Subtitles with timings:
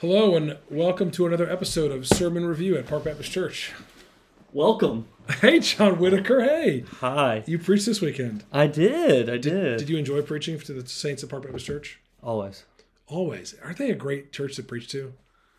[0.00, 3.72] Hello and welcome to another episode of Sermon Review at Park Baptist Church.
[4.52, 5.08] Welcome.
[5.40, 6.40] Hey, John Whitaker.
[6.42, 7.44] Hey, Hi.
[7.46, 8.44] you preached this weekend.
[8.50, 9.28] I did.
[9.28, 9.78] I did.
[9.78, 12.00] Did you enjoy preaching to the saints at Park Baptist Church?
[12.22, 12.64] Always.
[13.06, 13.54] Always.
[13.62, 15.12] Aren't they a great church to preach to?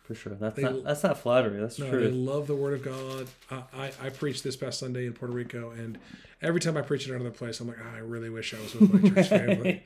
[0.04, 0.34] For sure.
[0.34, 1.60] That's They- not that's not flattery.
[1.60, 2.00] That's No, true.
[2.00, 3.28] they love the Word of God.
[3.50, 5.96] I, I, I preached this past Sunday in Puerto Rico, and
[6.40, 8.74] every time I preach in another place, I'm like, "Ah, I really wish I was
[8.74, 9.82] with my church family.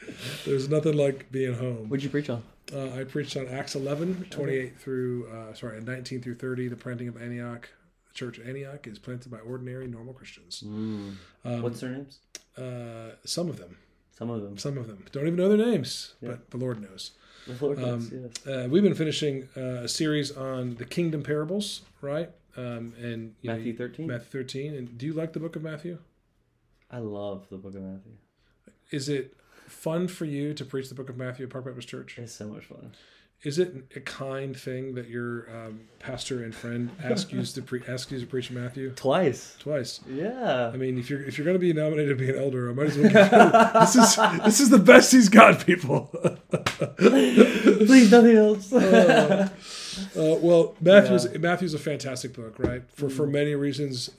[0.46, 1.88] There's nothing like being home.
[1.90, 2.42] What'd you preach on?
[2.74, 7.08] Uh, I preached on Acts 11, 28 through, uh, sorry, 19 through 30, the planting
[7.08, 7.68] of Antioch.
[8.08, 10.62] The church of Antioch is planted by ordinary, normal Christians.
[10.64, 12.18] Um, What's their names?
[12.56, 13.76] Uh, some of them,
[14.18, 14.56] Some of them.
[14.56, 15.04] some of them.
[15.12, 16.30] Don't even know their names, Yeah.
[16.30, 17.10] but the Lord knows.
[17.60, 18.46] Lord Um, yes.
[18.46, 22.30] Uh, we've been finishing uh, a series on the kingdom parables, right?
[22.56, 24.06] Um, and you know, Matthew 13.
[24.06, 24.74] Matthew 13.
[24.74, 25.98] And do you like the book of Matthew?
[26.90, 28.12] I love the book of Matthew.
[28.90, 29.36] Is it
[29.66, 32.18] fun for you to preach the book of Matthew at Park Baptist Church?
[32.18, 32.92] It's so much fun.
[33.42, 37.82] Is it a kind thing that your um, pastor and friend asks you to pre-
[37.86, 39.56] ask you to preach Matthew Twice.
[39.60, 40.00] twice?
[40.08, 40.70] Yeah.
[40.72, 42.72] I mean, if you're if you're going to be nominated to be an elder, I
[42.72, 43.06] might as well.
[43.06, 43.12] You,
[43.80, 46.06] this is this is the best he's got, people.
[46.96, 48.72] Please nothing else.
[48.72, 49.48] Uh,
[50.16, 52.82] uh, well, Matthew's Matthew's a fantastic book, right?
[52.94, 54.10] For for many reasons.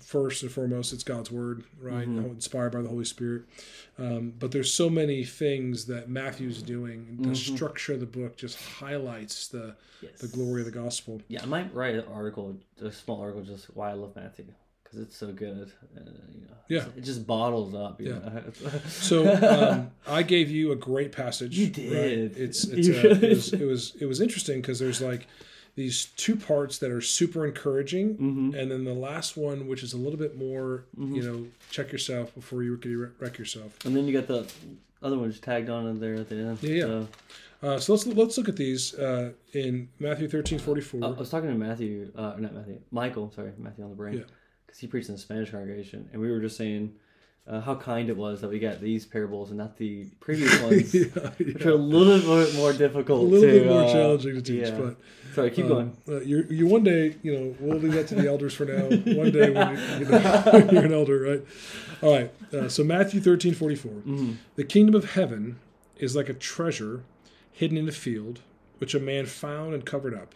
[0.00, 2.06] First and foremost, it's God's word, right?
[2.06, 3.42] Inspired by the Holy Spirit.
[3.98, 7.16] Um, but there's so many things that Matthew's doing.
[7.20, 10.20] The structure of the book just highlights the yes.
[10.20, 11.22] the glory of the gospel.
[11.28, 14.46] Yeah, I might write an article, a small article, just why I love Matthew.
[14.90, 15.72] Because it's so good.
[15.96, 16.00] Uh,
[16.32, 16.84] you know, Yeah.
[16.96, 18.00] It just bottles up.
[18.00, 18.18] You Yeah.
[18.30, 18.42] know?
[18.88, 21.58] So um, I gave you a great passage.
[21.58, 21.74] You right?
[21.74, 22.36] did.
[22.36, 25.26] It's, it's You uh, it, was, it was it was interesting because there's like
[25.74, 28.54] these two parts that are super encouraging, Mm-hmm.
[28.54, 32.34] and then the last one, which is a little bit more, you know, check yourself
[32.34, 33.76] before you wreck- wreck yourself.
[33.84, 34.50] and then you got the
[35.02, 36.58] other ones tagged on in there at the end.
[36.62, 36.84] Yeah, yeah.
[36.86, 37.08] So-
[37.62, 41.02] Uh, so let's let's look at these uh, in Matthew thirteen forty four.
[41.04, 44.24] I was talking to Matthew, uh, not Matthew, Michael, sorry, Matthew on the brain, Yeah.
[44.76, 46.94] Because he preached in the Spanish congregation, and we were just saying
[47.46, 50.94] uh, how kind it was that we got these parables and not the previous ones,
[50.94, 51.04] yeah,
[51.38, 51.68] which yeah.
[51.68, 53.20] are a little bit more difficult.
[53.20, 54.78] A little to, bit more uh, challenging to teach, yeah.
[54.78, 54.96] but
[55.34, 55.96] Sorry, keep um, going.
[56.08, 58.84] Uh, you you one day, you know, we'll leave that to the elders for now.
[59.16, 61.42] One day when you, you know, you're an elder, right?
[62.02, 62.32] All right.
[62.52, 63.92] Uh, so Matthew thirteen forty four.
[63.92, 64.32] Mm-hmm.
[64.56, 65.58] The kingdom of heaven
[65.96, 67.02] is like a treasure
[67.50, 68.40] hidden in a field,
[68.78, 70.34] which a man found and covered up.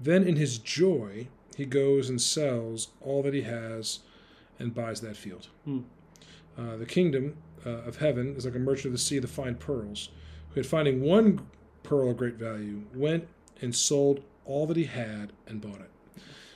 [0.00, 4.00] Then in his joy he goes and sells all that he has
[4.58, 5.48] and buys that field.
[5.64, 5.80] Hmm.
[6.58, 9.58] Uh, the kingdom uh, of heaven is like a merchant of the sea that find
[9.58, 10.10] pearls,
[10.50, 11.46] who had finding one
[11.82, 13.28] pearl of great value, went
[13.60, 15.90] and sold all that he had and bought it.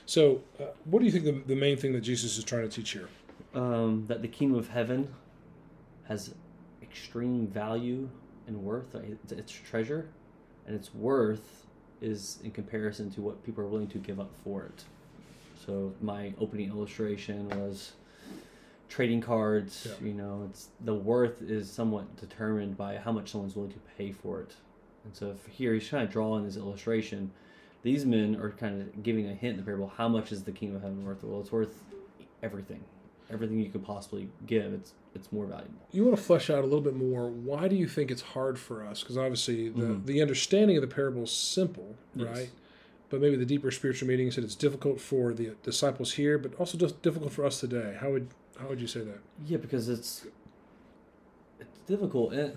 [0.05, 2.69] So, uh, what do you think the, the main thing that Jesus is trying to
[2.69, 3.09] teach here?
[3.53, 5.13] Um, that the kingdom of heaven
[6.07, 6.33] has
[6.81, 8.09] extreme value
[8.47, 8.95] and worth.
[8.95, 10.09] It's, it's treasure,
[10.65, 11.60] and its worth
[12.01, 14.83] is in comparison to what people are willing to give up for it.
[15.65, 17.93] So my opening illustration was
[18.89, 19.87] trading cards.
[19.87, 20.07] Yeah.
[20.07, 24.11] You know, it's the worth is somewhat determined by how much someone's willing to pay
[24.11, 24.55] for it.
[25.05, 27.31] And so if here he's trying to draw in his illustration.
[27.83, 29.91] These men are kind of giving a hint in the parable.
[29.97, 31.23] How much is the kingdom of heaven worth?
[31.23, 31.81] Well, it's worth
[32.43, 32.83] everything,
[33.31, 34.73] everything you could possibly give.
[34.73, 35.73] It's it's more valuable.
[35.91, 37.29] You want to flesh out a little bit more.
[37.29, 39.01] Why do you think it's hard for us?
[39.01, 42.27] Because obviously, the, the understanding of the parable is simple, Yes.
[42.27, 42.49] right?
[43.09, 46.77] But maybe the deeper spiritual meaning said it's difficult for the disciples here, but also
[46.77, 47.97] just difficult for us today.
[47.99, 49.19] How would how would you say that?
[49.45, 50.25] Yeah, because it's
[51.59, 52.53] it's difficult and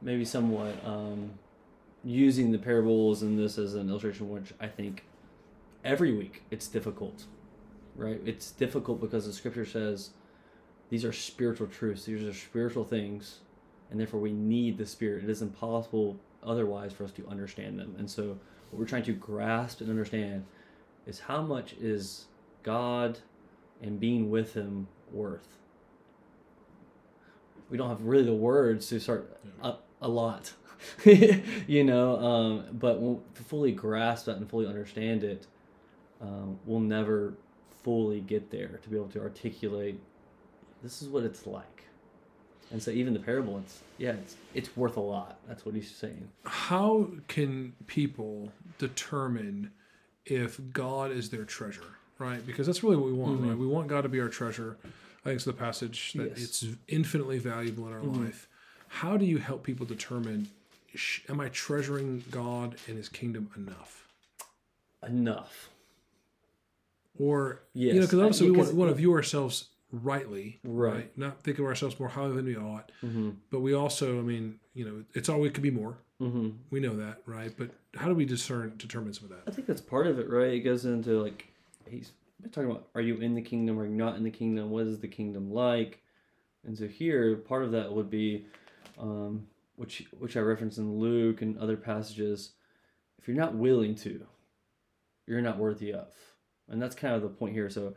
[0.00, 1.30] maybe somewhat um,
[2.02, 5.04] using the parables and this as an illustration, which I think
[5.84, 7.24] every week it's difficult,
[7.96, 8.20] right?
[8.24, 10.10] It's difficult because the scripture says
[10.90, 13.40] these are spiritual truths, these are spiritual things,
[13.90, 15.24] and therefore we need the spirit.
[15.24, 17.94] It is impossible otherwise for us to understand them.
[17.98, 18.38] And so
[18.70, 20.44] what we're trying to grasp and understand
[21.06, 22.26] is how much is
[22.62, 23.18] God
[23.82, 25.58] and being with him worth.
[27.70, 30.52] We don't have really the words to start a, a lot,
[31.04, 32.18] you know.
[32.18, 33.00] Um, but
[33.34, 35.46] to fully grasp that and fully understand it,
[36.20, 37.34] um, we'll never
[37.82, 39.98] fully get there to be able to articulate.
[40.82, 41.84] This is what it's like,
[42.70, 45.38] and so even the parable, it's yeah, it's it's worth a lot.
[45.46, 46.28] That's what he's saying.
[46.44, 49.70] How can people determine
[50.26, 52.44] if God is their treasure, right?
[52.46, 53.50] Because that's really what we want, right?
[53.50, 53.60] Mm-hmm.
[53.60, 54.76] We want God to be our treasure.
[54.84, 56.62] I think it's the passage that Yes.
[56.62, 58.24] it's infinitely valuable in our mm-hmm.
[58.24, 58.48] life.
[58.88, 60.48] How do you help people determine
[61.28, 64.06] am I treasuring God and his kingdom enough?
[65.06, 65.70] Enough.
[67.18, 71.16] Or, you know, because obviously we want, to view ourselves rightly, Right.
[71.18, 73.30] Not think of ourselves more highly than we ought, Mm-hmm.
[73.50, 75.98] but we also, I mean, you know, it's all we could be more.
[76.20, 76.50] Mm-hmm.
[76.70, 77.52] We know that, right?
[77.56, 79.42] But how do we discern determine some of that?
[79.46, 80.52] I think that's part of it, right?
[80.54, 81.48] It goes into like
[81.88, 82.12] he's
[82.52, 84.70] talking about are you in the kingdom or not in the kingdom?
[84.70, 86.00] What is the kingdom like?
[86.64, 88.46] And so here, part of that would be,
[88.98, 92.52] um, which which I reference in Luke and other passages.
[93.18, 94.24] If you're not willing to,
[95.26, 96.08] you're not worthy of,
[96.72, 97.70] and that's kind of the point here.
[97.70, 97.94] So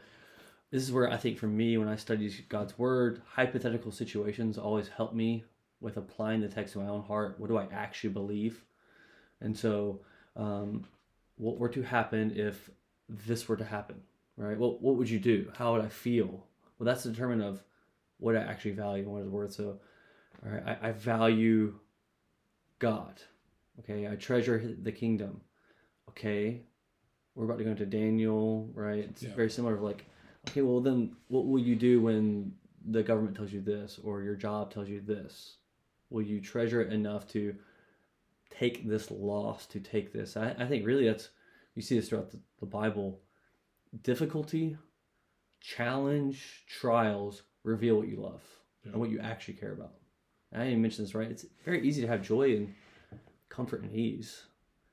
[0.72, 4.90] this is where I think for me, when I study God's word, hypothetical situations always
[4.90, 5.46] help me
[5.80, 7.40] with applying the text to my own heart.
[7.40, 8.64] What do I actually believe?
[9.42, 10.02] And so,
[10.36, 10.86] um,
[11.38, 12.70] what were to happen if
[13.10, 14.02] this were to happen,
[14.38, 14.58] right?
[14.58, 15.52] What what would you do?
[15.58, 16.46] How would I feel?
[16.78, 17.64] Well, that's the determined of
[18.18, 19.54] what I actually value and what is worth.
[19.54, 19.80] So,
[20.46, 21.76] all right, I, I value
[22.80, 23.22] God.
[23.80, 25.42] Okay, I treasure the kingdom.
[26.10, 26.62] Okay,
[27.36, 29.00] we're about to go into Daniel, right?
[29.06, 29.36] It's Yeah.
[29.36, 29.76] very similar.
[29.76, 30.06] Of like,
[30.48, 32.56] okay, well then, what will you do when
[32.88, 35.58] the government tells you this or your job tells you this?
[36.10, 37.56] Will you treasure it enough to
[38.50, 40.38] take this loss, to take this?
[40.38, 41.30] I, I think really that's
[41.74, 43.20] you see this throughout the, the Bible.
[44.04, 44.78] Difficulty,
[45.60, 48.44] challenge, trials reveal what you love
[48.84, 48.92] Yeah.
[48.92, 49.94] and what you actually care about.
[50.52, 51.30] And I didn't mention this right.
[51.30, 52.74] It's very easy to have joy and
[53.50, 54.44] comfort and ease.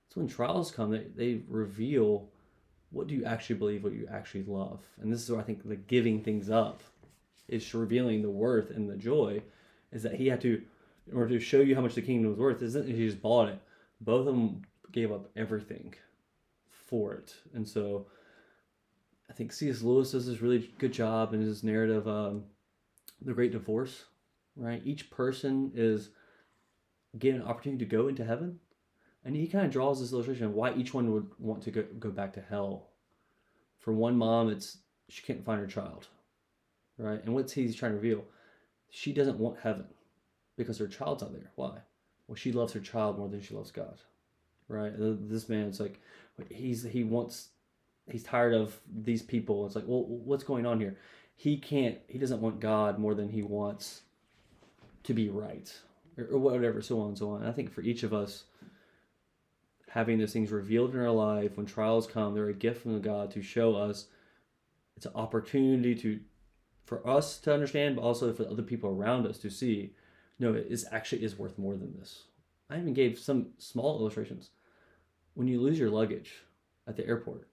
[0.09, 2.31] So when trials come, they, they reveal
[2.93, 4.81] what do you actually believe, what you actually love.
[5.01, 6.83] And this is where I think the giving things up
[7.49, 9.43] is revealing the worth and the joy
[9.91, 10.63] is that he had to,
[11.11, 13.49] in order to show you how much the kingdom was worth, isn't he just bought
[13.49, 13.61] it.
[14.01, 14.63] Both of them
[14.93, 15.95] gave up everything
[16.71, 17.35] for it.
[17.55, 18.07] And so
[19.29, 19.83] I think C.S.
[19.83, 22.45] Lewis does this really good job in his narrative, um,
[23.23, 24.05] The Great Divorce,
[24.57, 24.83] right?
[24.85, 26.11] Each person is
[27.19, 28.59] given an opportunity to go into heaven.
[29.25, 31.85] And he kind of draws this illustration of why each one would want to go,
[31.99, 32.89] go back to hell.
[33.79, 34.79] For one mom, it's
[35.09, 36.09] she can't find her child,
[36.99, 37.23] right?
[37.25, 38.25] And what's he's trying to reveal?
[38.91, 39.87] She doesn't want heaven
[40.57, 41.51] because her child's not there.
[41.55, 41.79] Why?
[42.27, 43.99] Well, she loves her child more than she loves God,
[44.69, 44.93] right?
[44.97, 46.01] This man, it's like
[46.49, 47.49] he's he wants
[48.11, 49.67] he's tired of these people.
[49.67, 50.97] It's like, well, what's going on here?
[51.35, 51.99] He can't.
[52.09, 54.03] He doesn't want God more than he wants
[55.05, 55.73] to be right,
[56.17, 57.41] or, or whatever, so on and so on.
[57.41, 58.45] And I think for each of us,
[59.93, 63.31] having those things revealed in our life when trials come, they're a gift from God
[63.33, 64.07] to show us.
[64.97, 66.19] It's an opportunity to,
[66.87, 69.93] for us to understand, but also for other people around us to see.
[70.39, 72.23] No, it is actually is worth more than this.
[72.71, 74.49] I even gave some small illustrations.
[75.35, 76.33] When you lose your luggage
[76.87, 77.47] at the airport,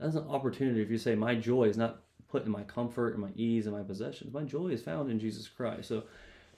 [0.00, 3.22] that's an opportunity if you say my joy is not put in my comfort and
[3.22, 6.02] my ease and my possessions my joy is found in jesus christ so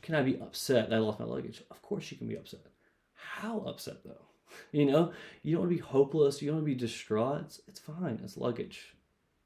[0.02, 2.66] can i be upset that i lost my luggage of course you can be upset
[3.14, 4.26] how upset though
[4.72, 5.12] you know?
[5.42, 7.42] You don't want to be hopeless you don't want to be distraught.
[7.42, 8.94] It's, it's fine it's luggage.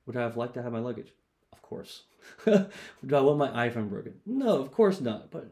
[0.07, 1.13] Would i have liked to have my luggage?
[1.53, 2.03] Of course.
[2.45, 4.15] Do i want my iphone broken?
[4.27, 5.47] No of course not but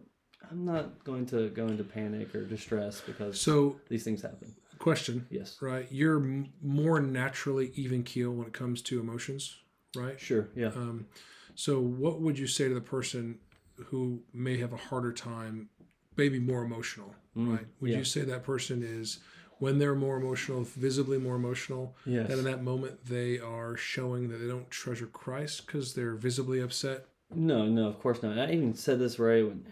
[0.50, 4.54] i'm not going to go into panic or distress because So, these things happen.
[4.78, 5.58] question, yes.
[5.62, 5.86] Right?
[5.90, 9.56] You're m- more naturally even keel when it comes to emotions,
[9.96, 10.18] right?
[10.18, 10.68] sure yeah.
[10.68, 11.06] Um,
[11.54, 13.38] so, what would you say to the person
[13.86, 15.68] who may have a harder time,
[16.16, 17.66] maybe more emotional, Mm, right?
[17.80, 17.98] Would yeah.
[17.98, 19.20] you say that person is,
[19.62, 24.28] when they're more emotional, visibly more emotional, yes that in that moment they are showing
[24.28, 27.06] that they don't treasure Christ because they're visibly upset?
[27.32, 28.36] No, no, of course not.
[28.36, 29.64] I even said this right when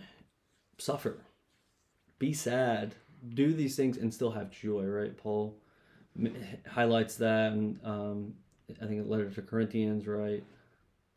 [0.78, 1.18] suffer,
[2.20, 2.94] be sad,
[3.34, 4.84] do these things, and still have joy.
[4.84, 5.16] Right?
[5.16, 5.56] Paul
[6.68, 8.34] highlights that, and um,
[8.80, 10.44] I think a letter to Corinthians, right?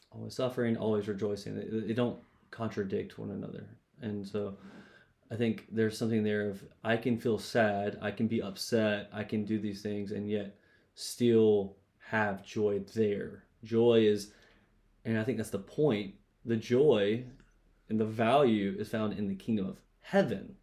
[0.09, 1.55] Always suffering, always rejoicing.
[1.55, 2.17] They, they don't
[2.49, 3.67] contradict one another,
[4.01, 4.57] and so
[5.33, 9.23] I think there's something there of I can feel sad, I can be upset, I
[9.23, 10.55] can do these things, and yet
[10.93, 11.75] still
[12.09, 13.45] have joy there.
[13.63, 14.31] Joy is,
[15.05, 16.13] and I think that's the point.
[16.45, 17.23] The joy
[17.89, 20.55] and the value is found in the kingdom of heaven,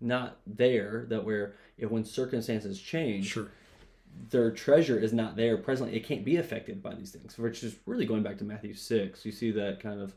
[0.00, 1.04] not there.
[1.10, 3.48] That where if when circumstances change, Sure.
[4.30, 5.94] their treasure is not there presently.
[5.96, 9.26] It can't be affected by these things, which is really going back to Matthew six.
[9.26, 10.14] You see that kind of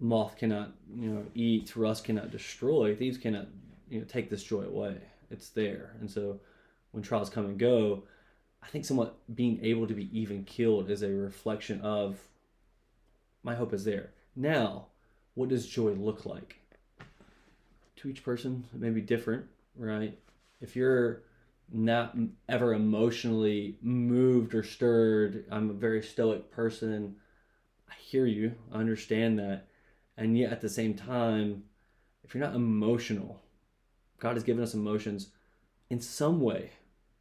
[0.00, 3.46] moth cannot, you know, eat, rust cannot destroy, thieves cannot,
[3.88, 4.96] you know, take this joy away.
[5.30, 6.40] It's there, and so
[6.92, 8.04] when trials come and go,
[8.62, 12.18] I think somewhat being able to be even killed is a reflection of
[13.42, 14.10] my hope is there.
[14.34, 14.86] Now,
[15.34, 16.56] what does joy look like?
[17.96, 20.18] To each person, it may be different, right?
[20.60, 21.22] If you're
[21.72, 22.16] not
[22.48, 27.16] ever emotionally moved or stirred, I'm a very stoic person.
[27.88, 29.66] I hear you, I understand that.
[30.18, 31.62] And yet at the same time,
[32.24, 33.40] if you're not emotional,
[34.18, 35.28] God has given us emotions
[35.90, 36.72] in some way.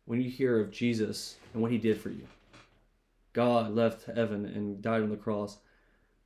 [0.06, 2.27] When you hear of Jesus and what he did for you,
[3.34, 5.60] God left heaven and died on the cross.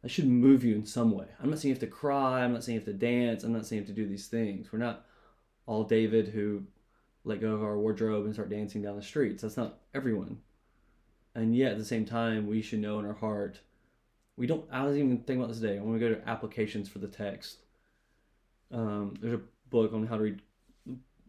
[0.02, 1.26] that should move you in some way.
[1.44, 2.42] I'm not saying you have to cry.
[2.42, 3.44] I'm not saying you have to dance.
[3.44, 4.72] I'm not saying you have to do these things.
[4.72, 5.06] We're not
[5.66, 6.64] all David who
[7.26, 9.42] let go of our wardrobe and start dancing down the streets.
[9.42, 10.40] That's not everyone.
[11.36, 13.60] And yet, at the same time, we should know in our heart.
[14.42, 14.66] We don't.
[14.72, 15.80] I was even thinking about this today.
[15.80, 17.60] When we go to applications for the text,
[18.72, 20.42] um, there's a book on how to read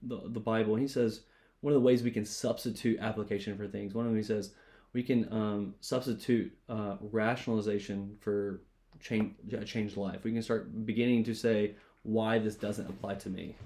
[0.02, 1.20] the, the Bible, and he says
[1.60, 3.92] one of the ways we can substitute application for things.
[3.92, 4.54] One of them he says
[4.94, 8.62] we can um, substitute uh, rationalization for
[8.98, 9.34] change
[9.66, 10.24] changed life.
[10.24, 13.56] We can start beginning to say why this doesn't apply to me.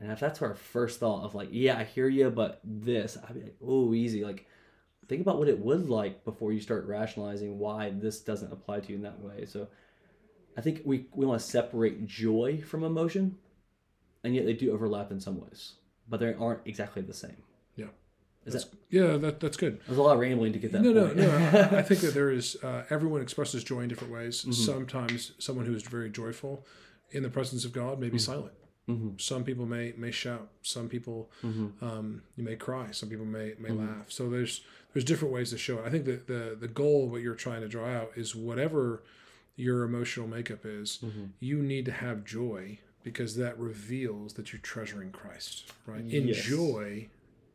[0.00, 3.34] And if that's our first thought of like, yeah, I hear you, but this, I'd
[3.34, 4.24] be like, oh, easy.
[4.24, 4.46] Like,
[5.08, 8.88] think about what it would like before you start rationalizing why this doesn't apply to
[8.90, 9.44] you in that way.
[9.46, 9.68] So,
[10.56, 13.36] I think we we want to separate joy from emotion,
[14.24, 15.74] and yet they do overlap in some ways,
[16.08, 17.36] but they aren't exactly the same.
[17.76, 17.86] Yeah.
[18.46, 19.80] Is That's, that yeah, that, that's good.
[19.86, 21.16] there's a lot of rambling to get that No, no, point.
[21.16, 21.30] no.
[21.36, 24.42] I, I think that there is, uh, everyone expresses joy in different ways.
[24.42, 24.52] Mm-hmm.
[24.52, 26.64] Sometimes someone who is very joyful
[27.10, 28.52] in the presence of God may be silent.
[28.88, 29.20] Mhm.
[29.20, 30.48] Some people may may shout.
[30.62, 31.84] Some people Mm-hmm.
[31.84, 32.90] um, you may cry.
[32.92, 34.10] Some people may may laugh.
[34.10, 34.62] So there's
[34.92, 35.84] there's different ways to show it.
[35.86, 39.02] I think that the the goal of what you're trying to draw out is whatever
[39.56, 41.24] your emotional makeup is, Mm-hmm.
[41.40, 45.72] you need to have joy because that reveals that you're treasuring Christ.
[45.86, 46.04] Right?
[46.04, 46.22] Yes.
[46.22, 47.08] In joy,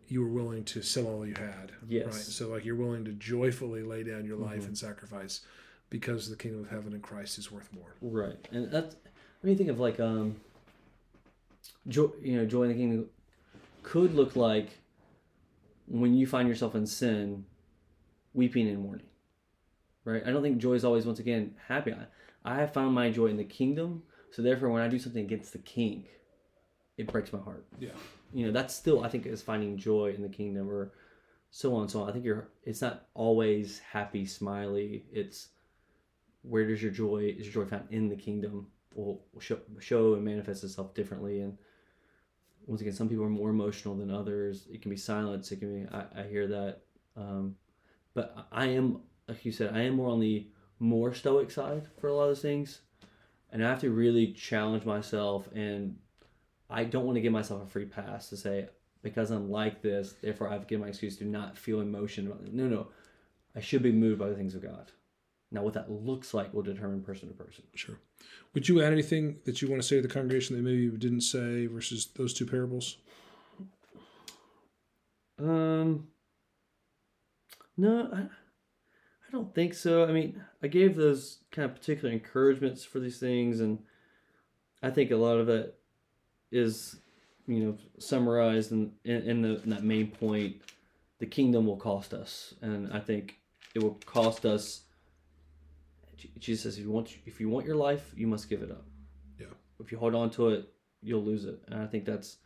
[0.08, 1.72] you were willing to sell all you had.
[1.88, 2.06] Yes.
[2.08, 2.14] Right.
[2.16, 4.46] So like you're willing to joyfully lay down your Mm-hmm.
[4.46, 5.42] life and sacrifice
[5.90, 7.96] because the kingdom of heaven and Christ is worth more.
[8.02, 8.96] Right, and that's
[9.42, 10.38] when you think of like um,
[11.88, 12.10] joy.
[12.22, 13.10] You know, joy in the kingdom
[13.84, 14.80] could look like
[15.88, 17.46] when you find yourself in sin,
[18.34, 19.08] weeping and mourning.
[20.03, 20.24] Right.
[20.25, 21.94] I don't think joy is always once again happy.
[21.94, 22.06] I,
[22.44, 24.03] I have found my joy in the kingdom.
[24.32, 26.06] So therefore, when I do something against the king,
[26.98, 27.65] it breaks my heart.
[27.80, 27.89] Yeah.
[28.34, 30.94] You know, that's still I think is finding joy in the kingdom, or
[31.51, 32.10] so on and so on.
[32.10, 32.50] I think you're.
[32.63, 35.06] It's not always happy, smiley.
[35.12, 35.50] It's
[36.44, 39.24] where does your joy is your joy found in the kingdom will
[39.79, 41.41] show, and manifest itself differently.
[41.41, 41.57] And
[42.67, 44.67] once again some people are more emotional than others.
[44.71, 45.51] It can be silence.
[45.51, 46.81] It can be i, I hear that.
[47.17, 47.55] Um,
[48.13, 50.48] but i am like you said i am more on the
[50.79, 52.81] more stoic side for a lot of things.
[53.51, 55.98] And i have to really challenge myself and
[56.69, 58.69] i don't want to give myself a free pass to say
[59.01, 62.33] because i'm like this therefore i've given my excuse to not feel emotion.
[62.51, 62.88] No no.
[63.53, 64.91] I should be moved by the things of god
[65.51, 67.65] now, what that looks like will determine person to person.
[67.75, 68.00] Sure.
[68.53, 70.98] Would you add anything that you want to say to the congregation that maybe you
[70.98, 72.98] didn't say versus those two parables?
[75.38, 76.08] Um,
[77.75, 80.05] no, I, I don't think so.
[80.05, 83.79] I mean, I gave those kind of particular encouragements for these things, and
[84.81, 85.77] I think a lot of it
[86.50, 86.96] is,
[87.46, 90.62] you know, summarized in in, in, the, in that main point.
[91.20, 93.39] The kingdom will cost us, and I think
[93.75, 94.84] it will cost us.
[96.40, 98.86] Jesus says, "If you want, if you want your life, you must give it up.
[99.40, 99.48] Yeah.
[99.80, 100.70] If you hold on to it,
[101.01, 102.38] you'll lose it." And I think that's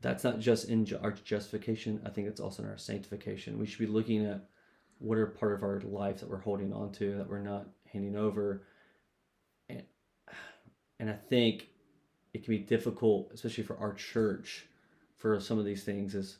[0.00, 2.00] that's not just in our justification.
[2.04, 3.58] I think it's also in our sanctification.
[3.58, 4.48] We should be looking at
[4.98, 8.16] what are part of our life that we're holding on to that we're not handing
[8.16, 8.66] over.
[9.68, 9.82] And
[10.98, 11.68] and I think
[12.32, 14.66] it can be difficult, especially for our church,
[15.16, 16.14] for some of these things.
[16.14, 16.38] Is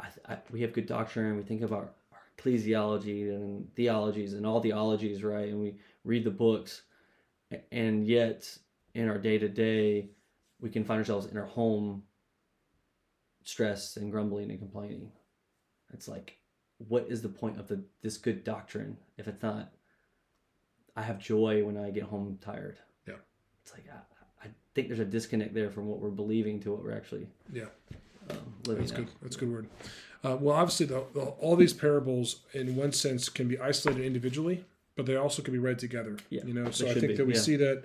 [0.00, 1.26] I, I, we have good doctrine.
[1.26, 1.90] And we think about our
[2.36, 5.48] ecclesiology and theologies and all theologies, right?
[5.48, 6.82] And we read the books,
[7.72, 8.56] and yet
[8.94, 10.10] in our day to day,
[10.60, 12.02] we can find ourselves in our home
[13.44, 15.12] stressed and grumbling and complaining.
[15.92, 16.38] It's like,
[16.78, 19.72] what is the point of the this good doctrine if it's not?
[20.96, 22.78] I have joy when I get home tired.
[23.06, 23.14] Yeah.
[23.62, 26.82] It's like I, I think there's a disconnect there from what we're believing to what
[26.82, 27.66] we're actually Yeah.
[28.74, 29.08] That's good.
[29.22, 29.68] That's a good word.
[30.24, 34.64] Uh, well, obviously, the, the, all these parables, in one sense, can be isolated individually,
[34.96, 36.16] but they also can be read together.
[36.30, 37.40] Yeah, you know, so I think be, that we yeah.
[37.40, 37.84] see that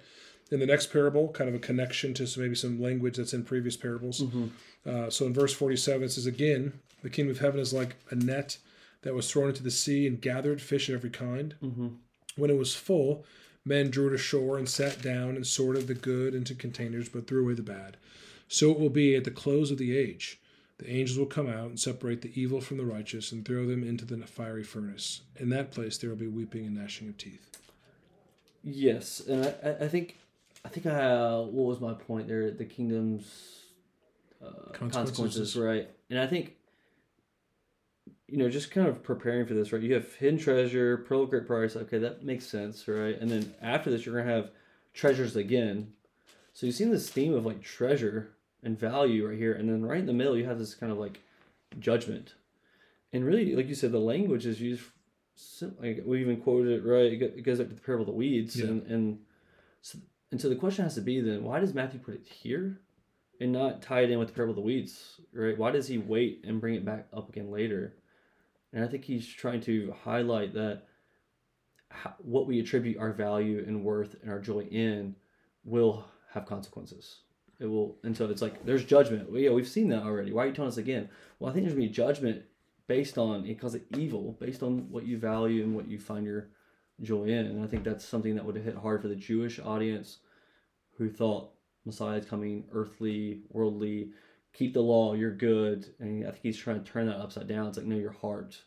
[0.50, 3.44] in the next parable, kind of a connection to some, maybe some language that's in
[3.44, 4.22] previous parables.
[4.22, 4.48] Mm-hmm.
[4.90, 6.74] Uh, so in verse forty-seven, it says again,
[7.04, 8.58] "The kingdom of heaven is like a net
[9.04, 11.56] that was thrown into the sea and gathered fish of every kind.
[11.64, 11.88] Mm-hmm.
[12.38, 13.26] When it was full,
[13.66, 17.44] men drew it ashore and sat down and sorted the good into containers, but threw
[17.44, 17.98] away the bad.
[18.48, 20.40] So it will be at the close of the age.
[20.82, 23.84] The angels will come out and separate the evil from the righteous and throw them
[23.84, 25.22] into the fiery furnace.
[25.38, 27.48] In that place there will be weeping and gnashing of teeth.
[28.64, 30.18] Yes, and I, I- I think,
[30.66, 32.50] I think uh, what was my point there?
[32.50, 33.60] The kingdom's
[34.44, 35.18] uh, Consequences.
[35.54, 35.90] consequences, right?
[36.10, 36.56] And I think,
[38.28, 39.82] you know, just kind of preparing for this, right?
[39.84, 41.76] You have hidden treasure, pearl of great price.
[41.76, 43.20] Okay, that makes sense, right?
[43.20, 44.50] And then after this, you're gonna have
[44.94, 45.94] treasures again.
[46.54, 48.32] So you've seen this theme of like treasure
[48.64, 50.98] and value right here, and then right in the middle, you have this kind of
[50.98, 51.20] like
[51.80, 52.36] judgment.
[53.14, 54.84] And really, like you said, the language is used
[55.80, 57.12] like we even quoted it right.
[57.14, 58.68] It goes back to the parable of the weeds, Yeah.
[58.68, 59.20] and and
[59.82, 59.98] so,
[60.32, 62.80] and so the question has to be then, why does Matthew put it here,
[63.40, 65.58] and not tie it in with the parable of the weeds, right?
[65.58, 67.96] Why does he wait and bring it back up again later?
[68.74, 70.84] And I think he's trying to highlight that
[71.90, 75.16] how, what we attribute our value and worth and our joy in
[75.66, 77.18] will have consequences.
[77.62, 79.32] It will, and so it's like there's judgment.
[79.32, 80.32] Well, yeah, we've seen that already.
[80.32, 81.10] Why are you telling us again?
[81.38, 82.44] Well, I think there's gonna be judgment
[82.88, 86.26] based on it calls it evil, based on what you value and what you find
[86.26, 86.50] your
[87.02, 87.46] joy in.
[87.46, 90.18] And I think that's something that would have hit hard for the Jewish audience
[90.98, 91.52] who thought
[91.86, 94.12] Messiah is coming earthly, worldly,
[94.54, 95.94] keep the law, you're good.
[96.00, 97.68] And I think he's trying to turn that upside down.
[97.68, 98.60] It's like, no, your heart.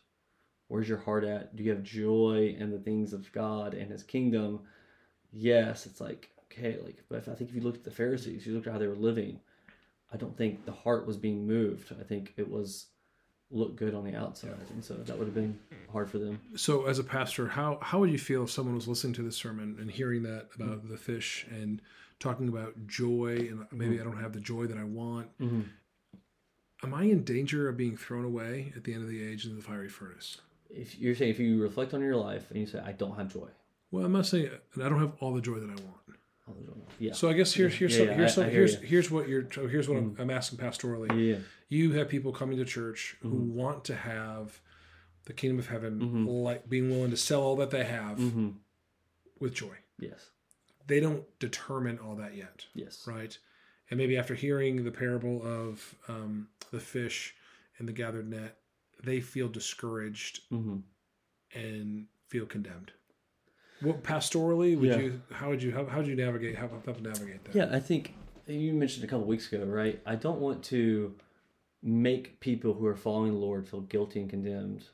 [0.67, 1.55] Where's your heart at?
[1.55, 4.61] Do you have joy in the things of God and his kingdom?
[5.31, 8.45] Yes, it's like, okay, like, but if, I think if you looked at the Pharisees,
[8.45, 9.39] you looked at how they were living,
[10.13, 11.93] I don't think the heart was being moved.
[11.99, 12.87] I think it was
[13.51, 14.55] look good on the outside.
[14.73, 15.57] And so that would have been
[15.91, 16.39] hard for them.
[16.55, 19.35] So, as a pastor, how how would you feel if someone was listening to this
[19.35, 21.81] sermon and hearing that about the fish and
[22.19, 25.37] talking about joy and maybe I don't have the joy that I want?
[25.39, 25.61] Mm-hmm.
[26.83, 29.55] Am I in danger of being thrown away at the end of the age into
[29.55, 30.39] the fiery furnace?
[30.69, 33.31] If you're saying if you reflect on your life and you say, I don't have
[33.33, 33.47] joy.
[33.91, 36.19] Well, I'm not saying and I don't have all the joy that I want.
[36.99, 37.13] Yeah.
[37.13, 38.79] So I guess here's here's Yeah, some, yeah, here's I- some, I here's you.
[38.79, 38.83] Mm.
[38.85, 41.09] here's what you're here's what I'm, I'm asking pastorally.
[41.31, 41.37] yeah.
[41.69, 43.55] You have people coming to church who Mm-hmm.
[43.55, 44.59] want to have
[45.25, 48.49] the kingdom of heaven, like being willing to sell all that they have Mm-hmm.
[49.39, 49.75] with joy.
[49.99, 50.29] Yes.
[50.87, 52.65] They don't determine all that yet.
[52.75, 53.03] Yes.
[53.07, 53.35] right?
[53.89, 57.33] And maybe after hearing the parable of um, the fish
[57.79, 58.57] and the gathered net,
[59.03, 60.77] they feel discouraged Mm-hmm.
[61.59, 62.91] and feel condemned.
[63.85, 64.97] What pastorally would Yeah.
[64.99, 65.21] you?
[65.31, 65.71] How would you?
[65.71, 66.55] How how would you navigate?
[66.55, 67.55] How help navigate that?
[67.55, 68.13] Yeah, I think
[68.47, 70.01] you mentioned a couple weeks ago, right?
[70.05, 71.15] I don't want to
[71.83, 74.85] make people who are following the Lord feel guilty and condemned,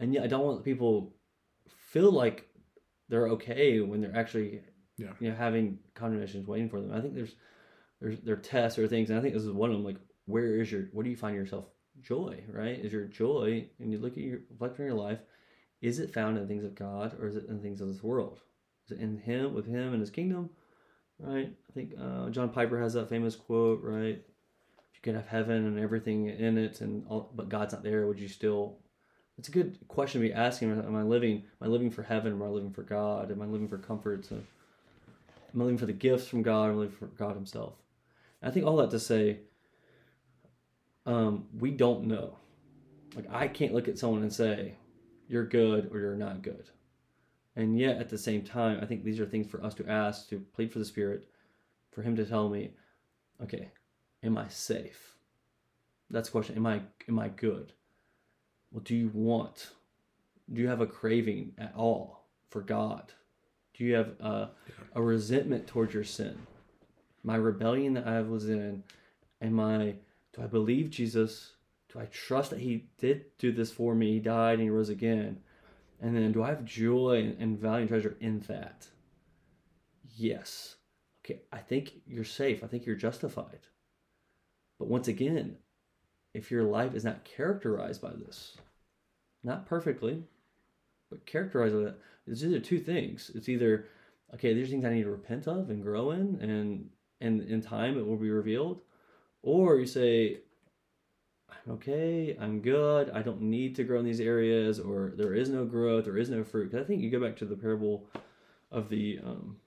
[0.00, 1.14] and yet I don't want people
[1.68, 2.48] feel like
[3.08, 4.62] they're okay when they're actually,
[4.98, 5.12] Yeah.
[5.20, 6.92] you know, having condemnations waiting for them.
[6.92, 7.36] I think there's
[8.00, 9.84] there's there are tests or things, and I think this is one of them.
[9.84, 10.82] Like, where is your?
[10.92, 11.66] Where do you find yourself
[12.00, 12.42] joy?
[12.48, 12.78] Right?
[12.78, 13.68] Is your joy?
[13.78, 15.20] And you look at your reflect on your life.
[15.82, 18.40] Is it found in things of God or is it in things of this world?
[18.86, 20.50] Is it in Him, with Him and His kingdom?
[21.18, 21.50] right?
[21.68, 24.18] I think uh, John Piper has that famous quote, right?
[24.18, 28.06] If you could have heaven and everything in it, and all, but God's not there,
[28.06, 28.78] would you still?
[29.38, 30.72] It's a good question to be asking.
[30.72, 31.44] Am I living?
[31.60, 32.32] Am I living for heaven?
[32.32, 33.30] Am I living for God?
[33.30, 34.32] Am I living for comforts?
[34.32, 34.46] Am
[35.54, 36.70] I living for the gifts from God?
[36.70, 37.74] Am I living for God Himself?
[38.40, 39.40] And I think all that to say,
[41.04, 42.38] um, we don't know.
[43.14, 44.74] Like I can't look at someone and say,
[45.28, 46.70] "You're good" or "You're not good."
[47.56, 50.28] And yet, at the same time, I think these are things for us to ask,
[50.28, 51.26] to plead for the Spirit,
[51.90, 52.72] for Him to tell me,
[53.42, 53.70] okay,
[54.22, 55.16] am I safe?
[56.10, 56.56] That's the question.
[56.56, 57.72] Am I am I good?
[58.70, 59.70] Well, do you want?
[60.52, 63.12] Do you have a craving at all for God?
[63.74, 64.50] Do you have a,
[64.94, 66.38] a resentment towards your sin?
[67.24, 68.84] My rebellion that I was in,
[69.42, 69.96] am I?
[70.34, 71.55] Do I believe Jesus?
[71.96, 74.12] Do I trust that He did do this for me?
[74.12, 75.40] He died and He rose again.
[76.00, 78.86] And then, do I have joy and value and treasure in that?
[80.14, 80.76] Yes.
[81.24, 82.62] Okay, I think you're safe.
[82.62, 83.60] I think you're justified.
[84.78, 85.56] But once again,
[86.34, 88.58] if your life is not characterized by this,
[89.42, 90.22] not perfectly,
[91.08, 93.30] but characterized by that, it's either two things.
[93.34, 93.86] It's either,
[94.34, 96.90] okay, there's things I need to repent of and grow in, and
[97.22, 98.82] and in time it will be revealed,
[99.40, 100.40] or you say,
[101.50, 105.48] I'm okay, I'm good, I don't need to grow in these areas, or there is
[105.48, 106.70] no growth, there is no fruit.
[106.70, 108.08] 'Cause I think you go back to the parable
[108.70, 109.58] of the um,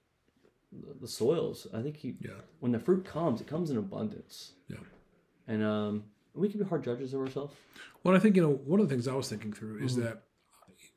[1.02, 1.68] the- soils.
[1.74, 2.42] I think he, Yeah.
[2.60, 4.54] when the fruit comes, it comes in abundance.
[4.68, 4.78] Yeah.
[5.48, 7.56] And um, we can be hard judges of ourselves.
[8.04, 10.04] Well, I think you know one of the things I was thinking through is Mm-hmm.
[10.04, 10.24] that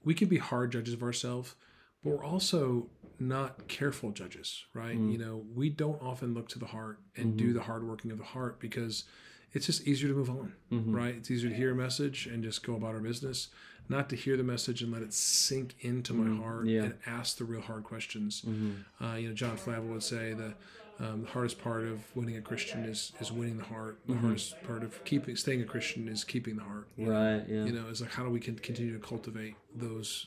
[0.05, 1.55] we can be hard judges of ourselves,
[2.03, 4.97] but we're also not careful judges, right?
[4.97, 5.11] Mm-hmm.
[5.13, 8.19] You know, we don't often look to the heart and do the hard working of
[8.19, 9.05] the heart because
[9.53, 10.95] it's just easier to move on, Mm-hmm.
[10.95, 11.15] right?
[11.15, 13.49] It's easier to hear a message and just go about our business,
[13.89, 16.69] not to hear the message and let it sink into my heart Mm-hmm.
[16.69, 16.83] Yeah.
[16.85, 18.43] and ask the real hard questions.
[18.47, 19.05] Mm-hmm.
[19.05, 20.55] Uh, you know, John Flavel would say the
[21.01, 23.99] um, the hardest part of winning a Christian is is winning the heart.
[24.07, 24.23] The Mm-hmm.
[24.27, 26.87] hardest part of keeping staying a Christian is keeping the heart.
[26.99, 27.65] Right, yeah.
[27.65, 30.27] You know, it's like how do we can continue to cultivate those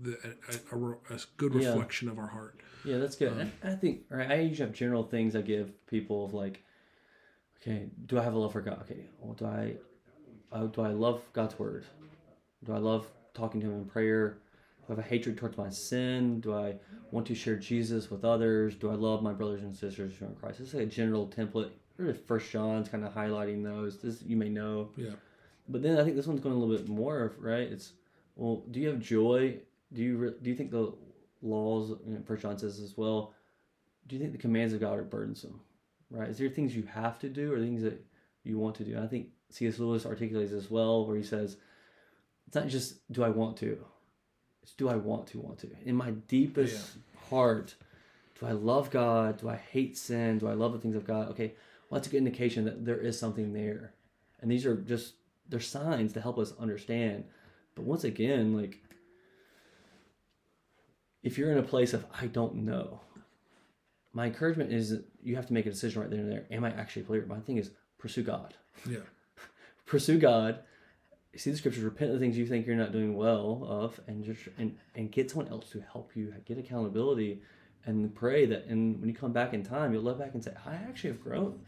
[0.00, 0.16] the
[0.72, 1.68] a, a, a good Yeah.
[1.70, 2.60] reflection of our heart.
[2.84, 3.50] Yeah, that's good.
[3.64, 6.62] I, I think right, I usually have general things I give people of like,
[7.62, 8.80] okay, do I have a love for God?
[8.82, 9.74] Okay, well, do I,
[10.52, 11.84] uh, do I love God's word?
[12.64, 14.38] Do I love talking to Him in prayer?
[14.80, 16.40] Do I have a hatred towards my sin?
[16.40, 16.74] Do I
[17.10, 18.74] want to share Jesus with others?
[18.74, 20.60] Do I love my brothers and sisters in Christ?
[20.60, 21.70] It's like a general template.
[21.96, 23.98] Really, First John's kind of highlighting those.
[23.98, 24.90] This you may know.
[24.96, 25.10] Yeah.
[25.68, 27.70] But then I think this one's going a little bit more, right?
[27.70, 27.92] It's
[28.34, 29.58] well, do you have joy?
[29.92, 30.92] Do you re- do you think the
[31.42, 33.34] laws, you know, First John says as well?
[34.08, 35.60] Do you think the commands of God are burdensome?
[36.12, 36.28] Right?
[36.28, 38.04] Is there things you have to do or things that
[38.44, 38.94] you want to do?
[38.94, 39.78] And I think C.S.
[39.78, 41.56] Lewis articulates as well, where he says,
[42.46, 43.78] "It's not just do I want to,
[44.62, 47.28] it's do I want to want to." In my deepest yeah.
[47.30, 47.74] heart,
[48.38, 49.40] do I love God?
[49.40, 50.38] Do I hate sin?
[50.38, 51.30] Do I love the things of God?
[51.30, 51.54] Okay,
[51.88, 53.94] well, that's a good indication that there is something there,
[54.40, 55.14] and these are just
[55.48, 57.24] they're signs to help us understand.
[57.74, 58.82] But once again, like
[61.22, 63.00] if you're in a place of I don't know,
[64.12, 66.44] my encouragement is that you have to make a decision right there and there.
[66.50, 67.26] Am I actually a believer?
[67.26, 68.54] My thing is pursue God.
[68.88, 68.98] Yeah.
[69.86, 70.60] pursue God.
[71.34, 71.82] See the scriptures.
[71.82, 75.10] Repent of the things you think you're not doing well of, and just and and
[75.10, 77.40] get someone else to help you get accountability,
[77.86, 78.66] and pray that.
[78.66, 81.22] And when you come back in time, you'll look back and say, I actually have
[81.22, 81.60] grown.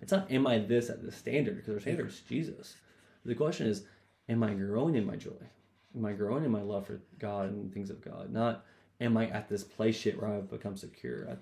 [0.00, 2.76] It's not am I this at this standard because our standard is Jesus.
[3.24, 3.84] The question is,
[4.28, 5.30] am I growing in my joy?
[5.94, 8.32] Am I growing in my love for God and things of God?
[8.32, 8.64] Not
[9.00, 11.28] am I at this place yet where I've become secure?
[11.30, 11.36] I,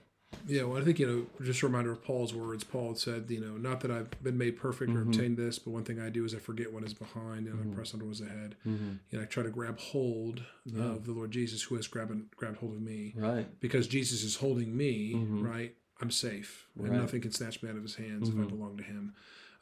[0.47, 2.65] yeah, well, I think you know, just a reminder of Paul's words.
[2.65, 5.11] Paul had said, you know, not that I've been made perfect or mm-hmm.
[5.11, 7.73] obtained this, but one thing I do is I forget what is behind and mm-hmm.
[7.73, 8.57] I press on what is ahead.
[8.67, 8.93] Mm-hmm.
[9.13, 10.85] And I try to grab hold yeah.
[10.85, 13.15] of the Lord Jesus, who has grabbed grabbed hold of me.
[13.17, 13.47] Right.
[13.61, 15.15] Because Jesus is holding me.
[15.15, 15.47] Mm-hmm.
[15.47, 15.75] Right.
[16.03, 16.99] I'm safe, and right.
[16.99, 18.49] nothing can snatch me out of His hands if I mm-hmm.
[18.49, 19.13] belong to Him.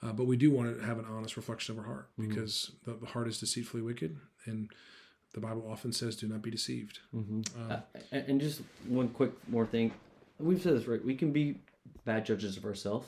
[0.00, 2.28] Uh, but we do want to have an honest reflection of our heart mm-hmm.
[2.28, 4.70] because the, the heart is deceitfully wicked and
[5.34, 7.70] the Bible often says, "Do not be deceived." Mm-hmm.
[7.70, 9.92] Uh, uh, and just one quick more thing,
[10.38, 11.04] we've said this right.
[11.04, 11.60] We can be
[12.04, 13.06] bad judges of ourselves.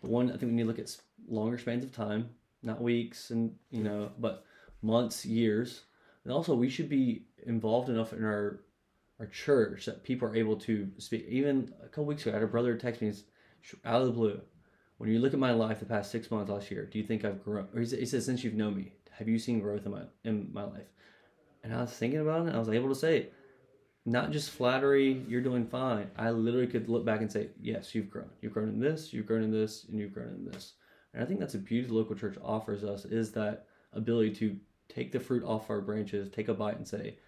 [0.00, 0.96] But one, I think we need to look at
[1.28, 2.30] longer spans of time,
[2.62, 4.44] not weeks and you know, but
[4.82, 5.82] months, years,
[6.24, 8.60] and also we should be involved enough in our
[9.18, 11.26] our church that people are able to speak.
[11.28, 13.12] Even a couple weeks ago, I had a brother text me
[13.84, 14.40] out of the blue.
[14.98, 17.24] When you look at my life the past six months last year, do you think
[17.24, 17.68] I've grown?
[17.74, 20.64] Or he said, since you've known me, have you seen growth in my in my
[20.64, 20.86] life?
[21.64, 23.30] And I was thinking about it, and I was able to say,
[24.10, 26.10] not just flattery, you're doing fine.
[26.16, 28.30] I literally could look back and say, yes, you've grown.
[28.40, 30.74] You've grown in this, you've grown in this, and you've grown in this.
[31.12, 34.56] And I think that's a beauty the local church offers us is that ability to
[34.88, 37.18] take the fruit off our branches, take a bite, and say,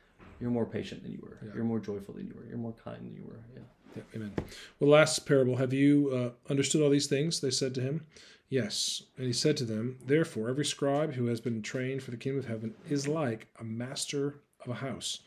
[0.40, 1.38] you're more patient than you were.
[1.44, 1.52] Yeah.
[1.54, 2.46] You're more joyful than you were.
[2.46, 3.40] You're more kind than you were.
[3.54, 3.62] Yeah.
[3.96, 4.32] yeah amen.
[4.78, 5.56] Well, last parable.
[5.56, 7.40] Have you uh, understood all these things?
[7.40, 8.06] They said to him.
[8.48, 9.02] Yes.
[9.18, 12.40] And he said to them, Therefore, every scribe who has been trained for the kingdom
[12.40, 15.20] of heaven is like a master of a house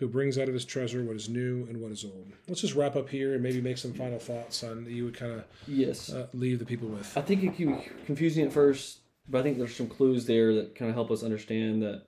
[0.00, 2.32] who brings out of his treasure what is new and what is old.
[2.48, 5.32] Let's just wrap up here and maybe make some final thoughts on you would kind
[5.32, 7.16] of yes uh, leave the people with.
[7.16, 10.54] I think it can be confusing at first, but I think there's some clues there
[10.54, 12.06] that kind of help us understand that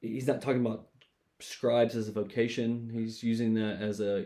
[0.00, 0.88] he's not talking about
[1.40, 2.90] scribes as a vocation.
[2.90, 4.24] He's using that as a,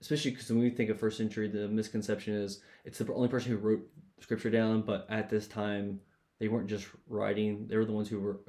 [0.00, 3.52] especially because when we think of first century, the misconception is it's the only person
[3.52, 3.86] who wrote
[4.18, 6.00] scripture down, but at this time
[6.38, 8.40] they weren't just writing; they were the ones who were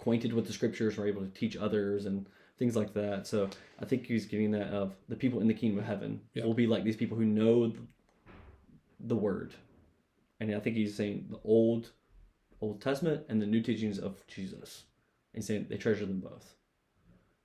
[0.00, 2.26] acquainted with the scriptures and were able to teach others and
[2.58, 3.26] things like that.
[3.26, 6.44] So I think he's getting that of the people in the kingdom of heaven yeah.
[6.44, 7.72] will be like these people who know
[9.00, 9.54] the word,
[10.40, 11.92] and I think he's saying the old
[12.60, 14.84] Old Testament and the new teachings of Jesus,
[15.34, 16.54] and saying they treasure them both.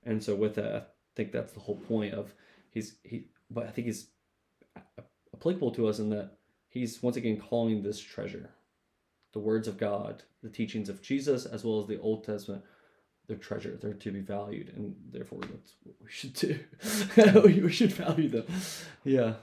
[0.04, 0.82] And so with that, I
[1.14, 2.34] think that's the whole point of
[2.70, 3.28] he's he.
[3.50, 4.08] But I think he's
[5.34, 6.36] applicable to us in that
[6.68, 8.50] he's once again calling this treasure,
[9.36, 12.62] the words of God, the teachings of Jesus, as well as the Old Testament.
[13.28, 13.78] They're treasure.
[13.78, 16.58] They're to be valued, and therefore that's what we should do.
[17.62, 18.46] we should value them.
[19.04, 19.34] Yeah.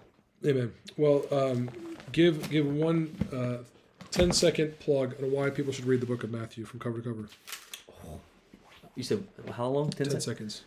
[0.43, 0.73] Amen.
[0.97, 1.69] Well, um,
[2.11, 3.57] give give one uh,
[4.09, 7.03] 10 second plug on why people should read the book of Matthew from cover to
[7.03, 7.29] cover.
[8.95, 9.91] You said how long?
[9.91, 10.63] 10, 10 seconds.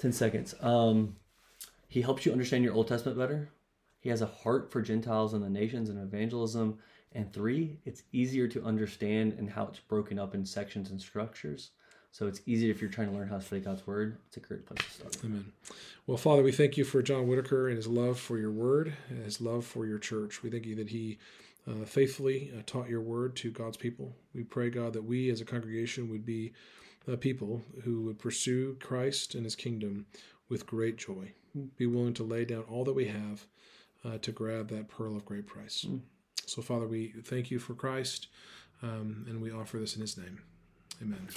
[0.00, 0.54] 10 seconds.
[0.60, 1.16] Um,
[1.88, 3.48] he helps you understand your Old Testament better.
[4.00, 6.78] He has a heart for Gentiles and the nations and evangelism.
[7.16, 11.70] And three, it's easier to understand and how it's broken up in sections and structures.
[12.12, 14.18] So it's easier if you're trying to learn how to study God's word.
[14.28, 15.16] It's a great place to start.
[15.24, 15.46] Amen.
[16.06, 19.24] Well, Father, we thank you for John Whitaker and his love for your word and
[19.24, 20.42] his love for your church.
[20.42, 21.18] We thank you that he
[21.66, 24.14] uh, faithfully uh, taught your word to God's people.
[24.34, 26.52] We pray, God, that we as a congregation would be
[27.10, 30.04] uh, people who would pursue Christ and his kingdom
[30.50, 31.32] with great joy,
[31.76, 33.46] be willing to lay down all that we have
[34.04, 35.86] uh, to grab that pearl of great price.
[35.88, 36.00] Mm.
[36.46, 38.28] So, Father, we thank you for Christ
[38.82, 40.40] um, and we offer this in his name.
[41.02, 41.28] Amen.